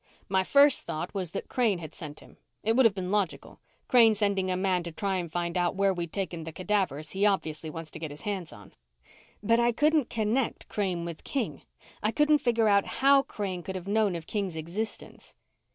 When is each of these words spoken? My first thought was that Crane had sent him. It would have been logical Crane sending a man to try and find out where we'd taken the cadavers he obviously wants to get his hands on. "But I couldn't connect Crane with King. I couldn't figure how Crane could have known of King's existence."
My 0.27 0.41
first 0.43 0.87
thought 0.87 1.13
was 1.13 1.31
that 1.33 1.47
Crane 1.47 1.77
had 1.77 1.93
sent 1.93 2.21
him. 2.21 2.37
It 2.63 2.75
would 2.75 2.85
have 2.85 2.95
been 2.95 3.11
logical 3.11 3.59
Crane 3.87 4.15
sending 4.15 4.49
a 4.49 4.57
man 4.57 4.81
to 4.81 4.91
try 4.91 5.17
and 5.17 5.31
find 5.31 5.55
out 5.55 5.75
where 5.75 5.93
we'd 5.93 6.11
taken 6.11 6.43
the 6.43 6.51
cadavers 6.51 7.11
he 7.11 7.23
obviously 7.23 7.69
wants 7.69 7.91
to 7.91 7.99
get 7.99 8.09
his 8.09 8.23
hands 8.23 8.51
on. 8.51 8.73
"But 9.43 9.59
I 9.59 9.71
couldn't 9.71 10.09
connect 10.09 10.67
Crane 10.67 11.05
with 11.05 11.23
King. 11.23 11.61
I 12.01 12.09
couldn't 12.09 12.39
figure 12.39 12.65
how 12.67 13.21
Crane 13.21 13.61
could 13.61 13.75
have 13.75 13.87
known 13.87 14.15
of 14.15 14.25
King's 14.25 14.55
existence." 14.55 15.35